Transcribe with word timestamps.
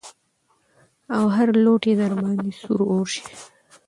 او 1.15 1.23
هر 1.35 1.47
لوټ 1.63 1.81
يې 1.89 1.93
د 1.97 2.01
درباندې 2.09 2.49
سور 2.61 2.79
اور 2.91 3.05
شي. 3.15 3.25